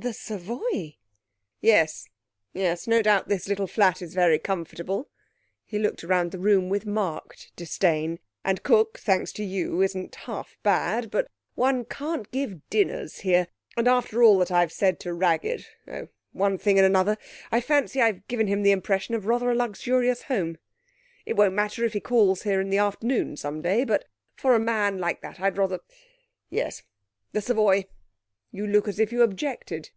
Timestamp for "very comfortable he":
4.14-5.76